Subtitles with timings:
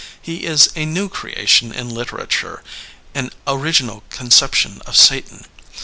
[0.19, 2.63] He is a new creation in literature,
[3.13, 5.45] an original conception of Satan.